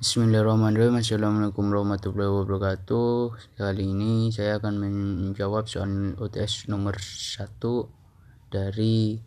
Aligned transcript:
Bismillahirrahmanirrahim. 0.00 0.96
Assalamualaikum 0.96 1.68
warahmatullahi 1.68 2.32
wabarakatuh. 2.32 3.36
Kali 3.60 3.84
ini 3.84 4.32
saya 4.32 4.56
akan 4.56 4.80
menjawab 4.80 5.68
soal 5.68 6.16
UTS 6.16 6.72
nomor 6.72 6.96
1 6.96 7.60
dari 8.48 9.20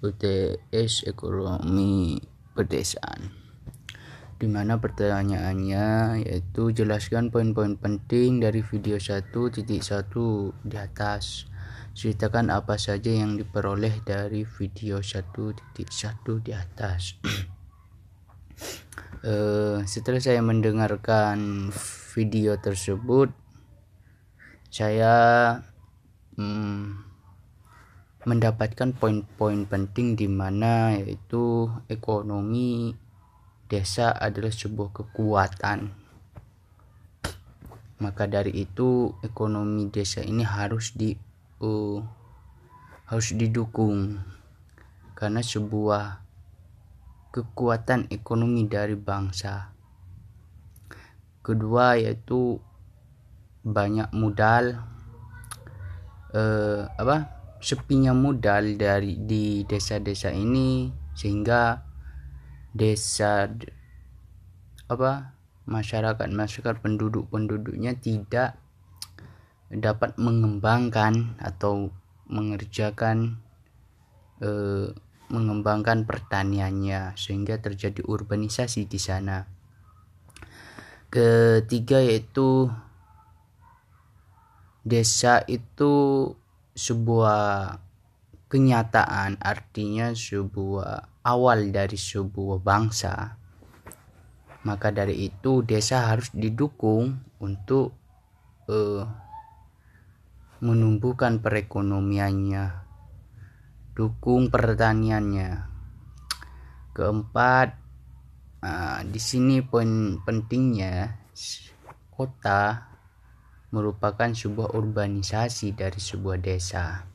UTS 0.00 1.04
Ekonomi 1.04 2.16
Pedesaan. 2.56 3.28
Di 4.40 4.48
mana 4.48 4.80
pertanyaannya 4.80 6.24
yaitu 6.24 6.72
jelaskan 6.72 7.28
poin-poin 7.28 7.76
penting 7.76 8.40
dari 8.40 8.64
video 8.64 8.96
1.1 8.96 9.52
di 10.64 10.76
atas. 10.80 11.44
Ceritakan 11.92 12.48
apa 12.56 12.80
saja 12.80 13.12
yang 13.12 13.36
diperoleh 13.36 14.00
dari 14.00 14.48
video 14.48 15.04
1.1 15.04 15.60
di 16.40 16.52
atas 16.56 17.20
uh, 19.26 19.82
setelah 19.82 20.22
saya 20.22 20.38
mendengarkan 20.40 21.68
video 22.14 22.54
tersebut 22.56 23.34
saya 24.70 25.14
um, 26.38 27.02
mendapatkan 28.26 28.90
poin-poin 28.90 29.66
penting 29.70 30.18
di 30.18 30.26
mana 30.26 30.98
yaitu 30.98 31.70
ekonomi 31.86 32.90
desa 33.70 34.10
adalah 34.10 34.50
sebuah 34.50 34.90
kekuatan. 34.90 35.94
Maka 37.96 38.28
dari 38.28 38.52
itu 38.66 39.14
ekonomi 39.22 39.88
desa 39.88 40.20
ini 40.20 40.42
harus 40.42 40.92
di 40.92 41.14
uh, 41.62 42.02
harus 43.06 43.32
didukung. 43.32 44.20
Karena 45.16 45.40
sebuah 45.40 46.25
kekuatan 47.36 48.08
ekonomi 48.08 48.64
dari 48.64 48.96
bangsa. 48.96 49.68
Kedua 51.44 52.00
yaitu 52.00 52.56
banyak 53.60 54.08
modal 54.16 54.80
eh, 56.32 56.88
apa 56.88 57.16
sepinya 57.60 58.16
modal 58.16 58.80
dari 58.80 59.20
di 59.20 59.68
desa-desa 59.68 60.32
ini 60.32 60.88
sehingga 61.12 61.84
desa 62.72 63.52
apa 64.88 65.36
masyarakat 65.68 66.28
masyarakat 66.30 66.76
penduduk 66.80 67.28
penduduknya 67.28 67.98
tidak 68.00 68.56
dapat 69.68 70.14
mengembangkan 70.16 71.36
atau 71.42 71.90
mengerjakan 72.30 73.42
eh, 74.40 74.94
mengembangkan 75.32 76.06
pertaniannya 76.06 77.18
sehingga 77.18 77.58
terjadi 77.58 78.02
urbanisasi 78.06 78.86
di 78.86 79.00
sana. 79.00 79.46
Ketiga 81.10 82.02
yaitu 82.02 82.70
desa 84.86 85.42
itu 85.50 86.30
sebuah 86.76 87.78
kenyataan 88.46 89.42
artinya 89.42 90.14
sebuah 90.14 91.26
awal 91.26 91.74
dari 91.74 91.98
sebuah 91.98 92.62
bangsa 92.62 93.34
maka 94.66 94.90
dari 94.90 95.30
itu 95.30 95.62
desa 95.62 96.10
harus 96.10 96.34
didukung 96.34 97.22
untuk 97.38 97.94
uh, 98.66 99.06
menumbuhkan 100.58 101.38
perekonomiannya 101.38 102.85
dukung 103.96 104.52
pertaniannya. 104.52 105.64
Keempat 106.92 107.68
uh, 108.60 109.00
di 109.08 109.16
sini 109.16 109.64
poin 109.64 110.20
pentingnya 110.20 111.16
kota 112.12 112.92
merupakan 113.72 114.28
sebuah 114.28 114.76
urbanisasi 114.76 115.72
dari 115.72 115.96
sebuah 115.96 116.36
desa. 116.36 117.08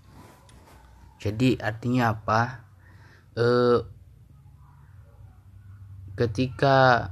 Jadi 1.22 1.62
artinya 1.62 2.18
apa? 2.18 2.42
Uh, 3.38 3.80
ketika 6.18 7.08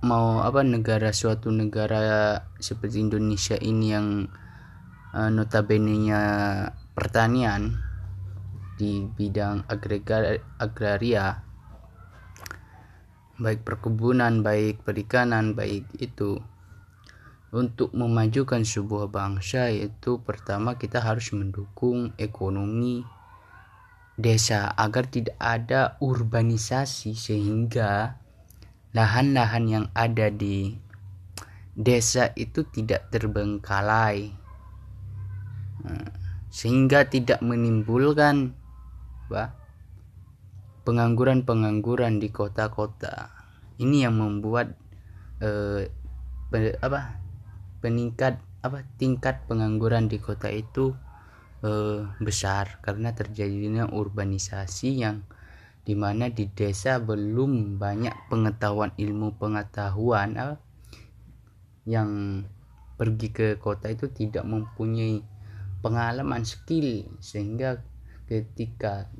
mau 0.00 0.40
apa 0.40 0.64
negara 0.64 1.12
suatu 1.12 1.52
negara 1.52 2.38
seperti 2.56 3.04
Indonesia 3.04 3.58
ini 3.60 3.86
yang 3.92 4.30
uh, 5.12 5.28
notabene-nya 5.28 6.22
pertanian 6.96 7.89
di 8.80 9.04
bidang 9.04 9.68
agregar, 9.68 10.40
agraria. 10.56 11.44
Baik 13.36 13.60
perkebunan 13.60 14.40
baik 14.40 14.80
perikanan 14.80 15.52
baik 15.52 15.84
itu. 16.00 16.40
Untuk 17.52 17.92
memajukan 17.92 18.64
sebuah 18.64 19.12
bangsa 19.12 19.68
yaitu 19.68 20.22
pertama 20.24 20.80
kita 20.80 21.04
harus 21.04 21.34
mendukung 21.36 22.16
ekonomi 22.16 23.04
desa 24.16 24.70
agar 24.78 25.10
tidak 25.10 25.36
ada 25.36 26.00
urbanisasi 26.00 27.12
sehingga 27.12 28.16
lahan-lahan 28.96 29.64
yang 29.66 29.86
ada 29.92 30.30
di 30.30 30.78
desa 31.74 32.30
itu 32.38 32.62
tidak 32.70 33.10
terbengkalai. 33.10 34.30
Nah, 35.80 36.12
sehingga 36.50 37.06
tidak 37.06 37.40
menimbulkan 37.40 38.59
apa 39.30 39.54
pengangguran-pengangguran 40.82 42.18
di 42.18 42.34
kota-kota. 42.34 43.30
Ini 43.78 44.10
yang 44.10 44.18
membuat 44.18 44.74
eh, 45.38 45.86
apa 46.82 47.00
peningkat 47.78 48.42
apa 48.60 48.84
tingkat 48.98 49.46
pengangguran 49.46 50.10
di 50.10 50.18
kota 50.18 50.50
itu 50.50 50.92
eh, 51.62 52.04
besar 52.18 52.82
karena 52.82 53.14
terjadinya 53.14 53.86
urbanisasi 53.88 54.90
yang 54.98 55.22
di 55.80 55.96
mana 55.96 56.28
di 56.28 56.50
desa 56.50 57.00
belum 57.00 57.80
banyak 57.80 58.28
pengetahuan 58.28 58.92
ilmu 59.00 59.38
pengetahuan 59.40 60.36
apa, 60.36 60.56
yang 61.88 62.42
pergi 63.00 63.32
ke 63.32 63.48
kota 63.56 63.88
itu 63.88 64.12
tidak 64.12 64.44
mempunyai 64.44 65.24
pengalaman 65.80 66.44
skill 66.44 67.08
sehingga 67.24 67.80
ketika 68.30 69.10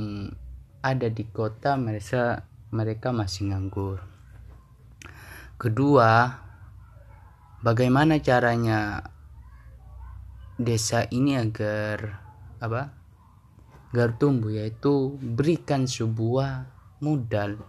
hmm, 0.00 0.32
ada 0.80 1.12
di 1.12 1.28
kota 1.28 1.76
mereka 1.76 2.48
mereka 2.72 3.12
masih 3.12 3.52
nganggur. 3.52 4.00
Kedua, 5.60 6.40
bagaimana 7.60 8.16
caranya 8.24 9.04
desa 10.56 11.04
ini 11.12 11.36
agar 11.36 12.24
apa? 12.64 13.04
agar 13.94 14.18
tumbuh 14.18 14.50
yaitu 14.50 15.14
berikan 15.22 15.86
sebuah 15.86 16.66
modal. 16.98 17.62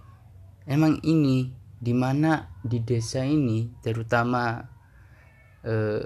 Emang 0.65 0.97
ini 1.05 1.53
di 1.77 1.93
mana 1.93 2.49
di 2.65 2.81
desa 2.81 3.21
ini 3.21 3.69
terutama 3.85 4.57
eh, 5.61 6.01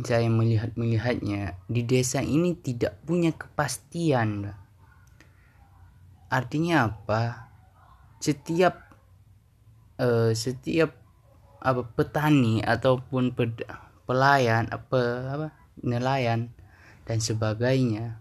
saya 0.00 0.24
melihat 0.32 0.72
melihatnya 0.80 1.60
di 1.68 1.84
desa 1.84 2.24
ini 2.24 2.56
tidak 2.56 2.96
punya 3.04 3.28
kepastian 3.36 4.56
artinya 6.32 6.88
apa? 6.88 7.52
Setiap 8.16 8.96
uh, 10.00 10.32
setiap 10.32 10.96
apa 11.60 11.84
petani 11.84 12.64
ataupun 12.64 13.36
ped, 13.36 13.68
pelayan 14.08 14.66
apa 14.72 15.00
apa 15.28 15.48
nelayan 15.84 16.56
dan 17.04 17.20
sebagainya 17.20 18.18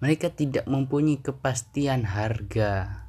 mereka 0.00 0.32
tidak 0.32 0.64
mempunyai 0.64 1.20
kepastian 1.20 2.08
harga. 2.08 3.04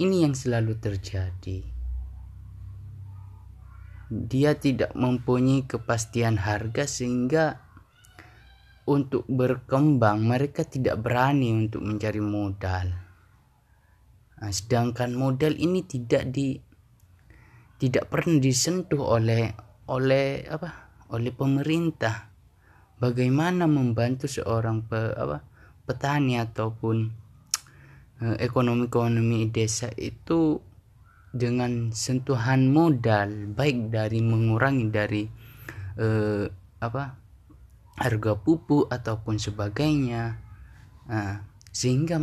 Ini 0.00 0.24
yang 0.24 0.32
selalu 0.32 0.80
terjadi 0.80 1.71
dia 4.12 4.52
tidak 4.60 4.92
mempunyai 4.92 5.64
kepastian 5.64 6.36
harga 6.36 6.84
sehingga 6.84 7.64
untuk 8.84 9.24
berkembang 9.24 10.20
mereka 10.20 10.68
tidak 10.68 11.00
berani 11.00 11.48
untuk 11.56 11.80
mencari 11.80 12.20
modal. 12.20 12.92
Nah, 14.42 14.50
sedangkan 14.52 15.16
modal 15.16 15.56
ini 15.56 15.86
tidak 15.88 16.28
di 16.28 16.60
tidak 17.80 18.12
pernah 18.12 18.36
disentuh 18.36 19.00
oleh 19.00 19.48
oleh 19.88 20.44
apa? 20.44 20.92
oleh 21.12 21.32
pemerintah. 21.32 22.32
Bagaimana 22.96 23.68
membantu 23.68 24.28
seorang 24.28 24.84
pe, 24.84 25.12
apa? 25.12 25.44
petani 25.88 26.36
ataupun 26.36 26.96
eh, 28.22 28.36
ekonomi-ekonomi 28.44 29.48
desa 29.48 29.88
itu 29.96 30.71
dengan 31.32 31.90
sentuhan 31.96 32.68
modal 32.68 33.56
baik 33.56 33.88
dari 33.88 34.20
mengurangi 34.20 34.86
dari 34.92 35.24
eh, 35.96 36.44
apa 36.80 37.04
harga 37.96 38.32
pupuk 38.36 38.92
ataupun 38.92 39.40
sebagainya 39.40 40.36
nah, 41.08 41.44
sehingga 41.72 42.20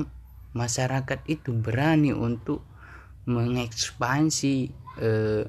masyarakat 0.54 1.26
itu 1.26 1.54
berani 1.58 2.14
untuk 2.14 2.66
mengekspansi 3.26 4.56
eh, 5.02 5.46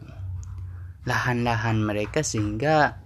lahan-lahan 1.08 1.80
mereka 1.80 2.20
sehingga 2.20 3.00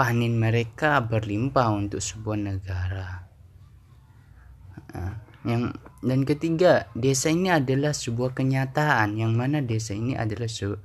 panen 0.00 0.40
mereka 0.40 1.04
berlimpah 1.04 1.68
untuk 1.76 2.00
sebuah 2.00 2.38
negara. 2.40 3.28
Nah, 4.96 5.12
yang 5.44 5.76
dan 6.00 6.24
ketiga, 6.24 6.88
desa 6.96 7.28
ini 7.28 7.52
adalah 7.52 7.92
sebuah 7.92 8.32
kenyataan 8.32 9.20
yang 9.20 9.36
mana 9.36 9.60
desa 9.60 9.92
ini 9.92 10.16
adalah 10.16 10.48
se, 10.48 10.64
uh, 10.66 10.76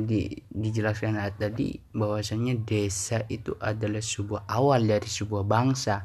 di, 0.00 0.28
dijelaskan 0.52 1.16
tadi 1.36 1.80
bahwasanya 1.96 2.60
desa 2.62 3.24
itu 3.32 3.56
adalah 3.56 4.04
sebuah 4.04 4.44
awal 4.48 4.84
dari 4.84 5.08
sebuah 5.08 5.44
bangsa 5.48 6.04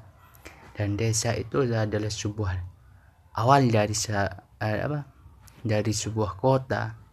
dan 0.73 0.95
desa 0.95 1.35
itu 1.35 1.67
adalah 1.67 2.09
sebuah 2.09 2.51
awal 3.37 3.67
dari 3.67 3.93
uh, 4.09 4.31
apa 4.59 4.99
dari 5.63 5.91
sebuah 5.91 6.39
kota 6.39 7.03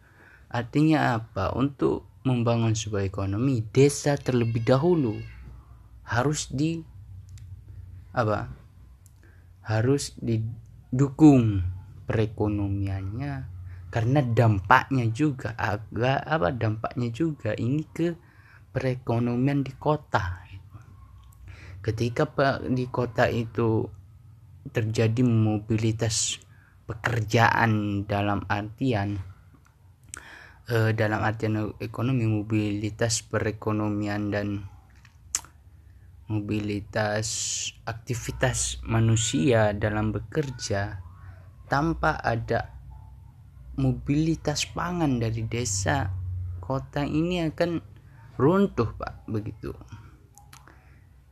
Artinya 0.50 1.14
apa? 1.14 1.54
Untuk 1.54 2.10
membangun 2.26 2.74
sebuah 2.74 3.06
ekonomi, 3.06 3.62
desa 3.70 4.18
terlebih 4.18 4.66
dahulu 4.66 5.14
harus 6.02 6.50
di 6.50 6.82
apa? 8.10 8.50
Harus 9.62 10.18
didukung 10.90 11.62
perekonomiannya 12.10 13.46
karena 13.94 14.20
dampaknya 14.26 15.06
juga 15.10 15.54
agak 15.54 16.18
apa 16.26 16.50
dampaknya 16.50 17.14
juga 17.14 17.54
ini 17.54 17.86
ke 17.86 18.18
perekonomian 18.74 19.62
di 19.62 19.70
kota. 19.78 20.46
Ketika 21.80 22.26
di 22.66 22.86
kota 22.90 23.30
itu 23.30 23.86
terjadi 24.70 25.22
mobilitas 25.22 26.38
pekerjaan 26.90 28.04
dalam 28.04 28.42
artian 28.50 29.16
uh, 30.70 30.90
dalam 30.90 31.22
artian 31.22 31.72
ekonomi 31.78 32.26
mobilitas 32.26 33.22
perekonomian 33.26 34.30
dan 34.34 34.66
mobilitas 36.30 37.26
aktivitas 37.82 38.78
manusia 38.86 39.74
dalam 39.74 40.14
bekerja 40.14 41.02
tanpa 41.66 42.14
ada 42.22 42.70
mobilitas 43.74 44.70
pangan 44.70 45.18
dari 45.18 45.42
desa 45.50 46.14
kota 46.62 47.02
ini 47.02 47.50
akan 47.50 47.82
runtuh 48.38 48.94
pak 48.94 49.26
begitu 49.26 49.74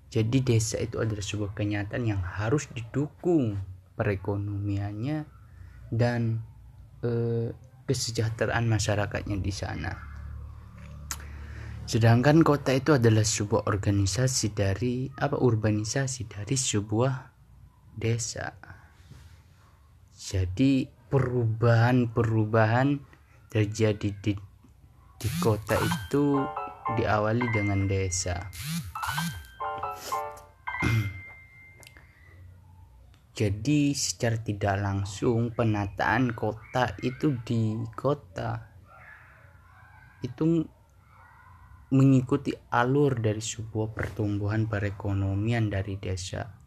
jadi 0.08 0.38
desa 0.40 0.80
itu 0.80 0.98
adalah 0.98 1.20
sebuah 1.20 1.52
kenyataan 1.52 2.04
yang 2.08 2.22
harus 2.24 2.66
didukung 2.72 3.60
perekonomiannya 3.94 5.28
dan 5.92 6.40
eh, 7.04 7.52
kesejahteraan 7.84 8.64
masyarakatnya 8.68 9.36
di 9.40 9.52
sana. 9.52 10.07
Sedangkan 11.88 12.44
kota 12.44 12.76
itu 12.76 13.00
adalah 13.00 13.24
sebuah 13.24 13.64
organisasi 13.64 14.52
dari 14.52 15.08
apa 15.16 15.40
urbanisasi 15.40 16.28
dari 16.28 16.52
sebuah 16.52 17.32
desa. 17.96 18.52
Jadi 20.12 20.84
perubahan-perubahan 20.84 23.00
terjadi 23.48 24.12
di 24.20 24.36
di 25.16 25.28
kota 25.40 25.80
itu 25.80 26.44
diawali 26.92 27.48
dengan 27.56 27.88
desa. 27.88 28.36
Jadi 33.40 33.96
secara 33.96 34.36
tidak 34.36 34.76
langsung 34.76 35.56
penataan 35.56 36.36
kota 36.36 36.92
itu 37.00 37.32
di 37.48 37.80
kota 37.96 38.76
itu 40.20 40.68
mengikuti 41.88 42.52
alur 42.68 43.16
dari 43.16 43.40
sebuah 43.40 43.96
pertumbuhan 43.96 44.68
perekonomian 44.68 45.72
dari 45.72 45.96
desa 45.96 46.58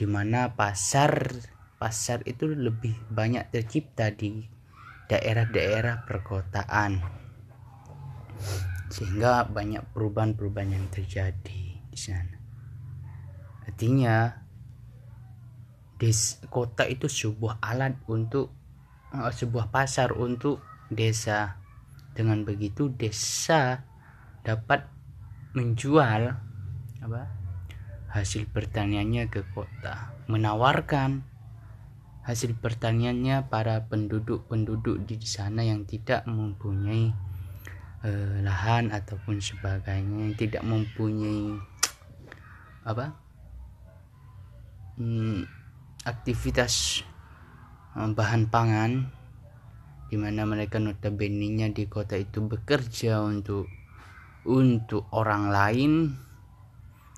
di 0.00 0.08
mana 0.08 0.56
pasar 0.56 1.28
pasar 1.76 2.24
itu 2.24 2.48
lebih 2.48 2.96
banyak 3.12 3.52
tercipta 3.52 4.08
di 4.08 4.48
daerah-daerah 5.12 6.08
perkotaan. 6.08 7.04
Sehingga 8.88 9.44
banyak 9.44 9.92
perubahan-perubahan 9.92 10.72
yang 10.76 10.88
terjadi 10.88 11.62
di 11.84 11.98
sana. 12.00 12.36
Artinya 13.68 14.40
des 16.00 16.40
kota 16.48 16.88
itu 16.88 17.04
sebuah 17.04 17.60
alat 17.60 18.00
untuk 18.08 18.56
uh, 19.12 19.28
sebuah 19.28 19.68
pasar 19.68 20.16
untuk 20.16 20.64
desa. 20.88 21.60
Dengan 22.16 22.42
begitu 22.42 22.88
desa 22.88 23.89
dapat 24.42 24.86
menjual 25.52 26.38
apa 27.00 27.22
hasil 28.10 28.50
pertaniannya 28.50 29.30
ke 29.30 29.46
kota. 29.54 30.14
Menawarkan 30.26 31.22
hasil 32.26 32.58
pertaniannya 32.58 33.48
para 33.48 33.86
penduduk-penduduk 33.88 35.02
di 35.08 35.16
sana 35.24 35.64
yang 35.64 35.88
tidak 35.88 36.26
mempunyai 36.28 37.10
uh, 38.04 38.36
lahan 38.44 38.92
ataupun 38.92 39.40
sebagainya 39.40 40.16
yang 40.28 40.34
tidak 40.36 40.62
mempunyai 40.62 41.58
apa 42.84 43.12
hmm, 44.96 45.44
aktivitas 46.04 47.04
eh, 47.96 48.08
bahan 48.08 48.48
pangan 48.48 49.12
di 50.10 50.16
mana 50.18 50.42
mereka 50.48 50.82
notabene-nya 50.82 51.70
di 51.70 51.86
kota 51.86 52.18
itu 52.18 52.42
bekerja 52.42 53.22
untuk 53.22 53.70
untuk 54.48 55.04
orang 55.12 55.52
lain 55.52 55.92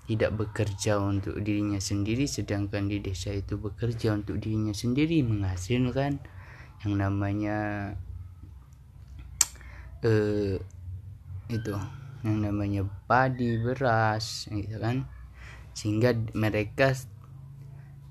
tidak 0.03 0.35
bekerja 0.35 0.99
untuk 0.99 1.39
dirinya 1.39 1.79
sendiri 1.79 2.27
sedangkan 2.27 2.91
di 2.91 2.99
desa 2.99 3.31
itu 3.31 3.55
bekerja 3.55 4.11
untuk 4.19 4.35
dirinya 4.35 4.75
sendiri 4.75 5.23
menghasilkan 5.23 6.19
yang 6.83 6.93
namanya 6.99 7.57
eh 10.03 10.59
itu 11.47 11.71
yang 12.27 12.43
namanya 12.43 12.83
padi 13.07 13.55
beras 13.55 14.51
gitu 14.51 14.75
kan 14.79 15.07
sehingga 15.71 16.11
mereka 16.35 16.91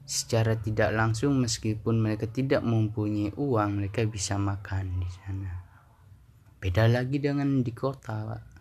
secara 0.08 0.56
tidak 0.56 0.96
langsung 0.96 1.36
meskipun 1.40 2.00
mereka 2.00 2.24
tidak 2.24 2.64
mempunyai 2.64 3.36
uang 3.36 3.84
mereka 3.84 4.04
bisa 4.08 4.40
makan 4.40 5.04
di 5.04 5.08
sana 5.12 5.52
beda 6.60 6.88
lagi 6.88 7.20
dengan 7.20 7.60
di 7.60 7.72
kota 7.76 8.16
Pak. 8.24 8.51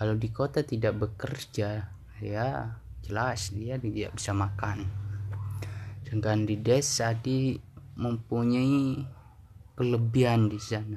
Kalau 0.00 0.16
di 0.16 0.32
kota 0.32 0.64
tidak 0.64 0.96
bekerja 0.96 1.92
ya 2.24 2.72
jelas 3.04 3.52
dia 3.52 3.76
tidak 3.76 4.16
bisa 4.16 4.32
makan. 4.32 4.88
Sedangkan 6.00 6.48
di 6.48 6.56
desa 6.56 7.12
di 7.12 7.52
mempunyai 8.00 8.96
kelebihan 9.76 10.48
di 10.48 10.56
sana. 10.56 10.96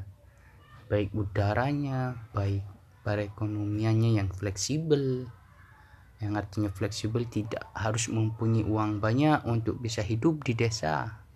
Baik 0.88 1.12
udaranya 1.20 2.16
baik 2.32 2.64
perekonomiannya 3.04 4.24
yang 4.24 4.32
fleksibel. 4.32 5.28
Yang 6.24 6.34
artinya 6.40 6.72
fleksibel 6.72 7.28
tidak 7.28 7.68
harus 7.76 8.08
mempunyai 8.08 8.64
uang 8.64 9.04
banyak 9.04 9.44
untuk 9.44 9.84
bisa 9.84 10.00
hidup 10.00 10.48
di 10.48 10.56
desa. 10.56 11.28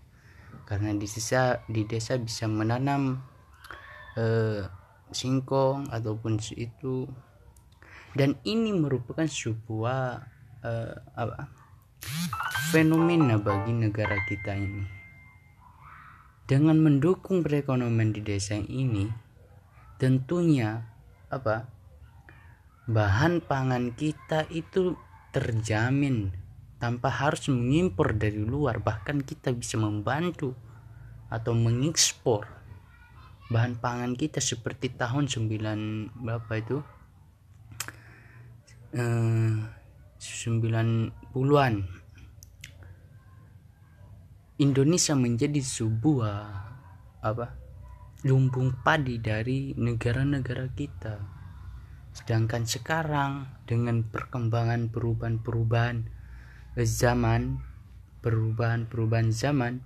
Karena 0.63 0.95
di 0.95 1.03
desa 1.03 1.59
di 1.67 1.83
desa 1.83 2.15
bisa 2.15 2.47
menanam 2.47 3.19
eh, 4.15 4.63
singkong 5.11 5.91
ataupun 5.91 6.39
itu 6.55 7.26
dan 8.17 8.33
ini 8.41 8.73
merupakan 8.73 9.29
sebuah 9.29 10.25
eh, 10.65 10.95
apa 11.13 11.53
fenomena 12.73 13.37
bagi 13.37 13.77
negara 13.77 14.17
kita 14.25 14.57
ini. 14.57 14.85
Dengan 16.49 16.81
mendukung 16.81 17.45
perekonomian 17.45 18.15
di 18.15 18.25
desa 18.25 18.57
ini 18.57 19.05
tentunya 20.01 20.81
apa 21.29 21.69
bahan 22.89 23.43
pangan 23.45 23.93
kita 23.93 24.49
itu 24.49 24.97
terjamin 25.35 26.33
tanpa 26.81 27.13
harus 27.13 27.45
mengimpor 27.53 28.17
dari 28.17 28.41
luar. 28.41 28.81
Bahkan 28.81 29.21
kita 29.27 29.53
bisa 29.53 29.77
membantu 29.77 30.57
atau 31.29 31.53
mengekspor 31.53 32.47
bahan 33.47 33.79
pangan 33.79 34.15
kita 34.15 34.43
seperti 34.43 34.91
tahun 34.95 35.31
9 35.31 36.23
berapa 36.23 36.51
itu 36.59 36.83
eh, 38.95 39.55
90-an 40.17 41.69
Indonesia 44.57 45.13
menjadi 45.13 45.61
sebuah 45.61 46.39
apa 47.21 47.47
lumbung 48.25 48.73
padi 48.81 49.21
dari 49.21 49.77
negara-negara 49.77 50.73
kita. 50.73 51.21
Sedangkan 52.17 52.65
sekarang 52.65 53.45
dengan 53.69 54.01
perkembangan 54.01 54.89
perubahan-perubahan 54.89 56.09
zaman, 56.81 57.61
perubahan-perubahan 58.25 59.29
zaman, 59.29 59.85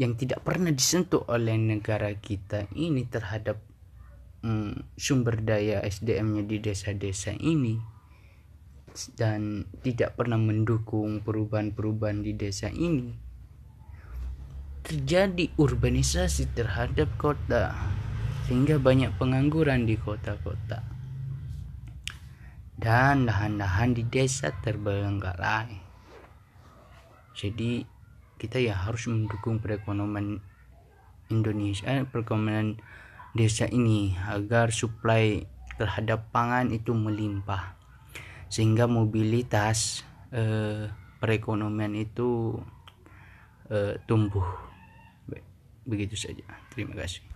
yang 0.00 0.16
tidak 0.16 0.40
pernah 0.40 0.72
disentuh 0.72 1.28
oleh 1.28 1.60
negara 1.60 2.08
kita 2.16 2.64
ini 2.72 3.04
terhadap 3.04 3.60
mm, 4.44 4.96
sumber 4.96 5.40
daya 5.40 5.80
SDM-nya 5.84 6.44
di 6.44 6.56
desa-desa 6.60 7.36
ini 7.36 7.80
dan 9.14 9.70
tidak 9.86 10.18
pernah 10.18 10.40
mendukung 10.40 11.22
perubahan-perubahan 11.22 12.26
di 12.26 12.34
desa 12.34 12.68
ini 12.68 13.30
terjadi 14.82 15.54
urbanisasi 15.54 16.50
terhadap 16.56 17.06
kota 17.20 17.76
sehingga 18.48 18.82
banyak 18.82 19.14
pengangguran 19.20 19.86
di 19.86 19.94
kota-kota 19.94 20.82
dan 22.80 23.28
lahan-lahan 23.28 23.92
di 23.92 24.08
desa 24.08 24.50
terbengkalai. 24.64 25.78
Jadi 27.36 27.84
kita 28.40 28.56
ya 28.56 28.72
harus 28.72 29.04
mendukung 29.04 29.60
perekonomian 29.60 30.40
Indonesia 31.28 31.86
eh, 31.86 32.08
perekonomian 32.08 32.80
desa 33.36 33.66
ini 33.70 34.16
agar 34.28 34.74
suplai 34.74 35.46
terhadap 35.76 36.28
pangan 36.34 36.72
itu 36.74 36.92
melimpah. 36.92 37.76
Sehingga 38.50 38.90
mobilitas 38.90 40.02
eh, 40.34 40.90
perekonomian 41.22 41.94
itu 41.94 42.58
eh, 43.70 43.96
tumbuh. 44.04 44.46
Begitu 45.86 46.14
saja. 46.14 46.44
Terima 46.70 46.94
kasih 46.94 47.24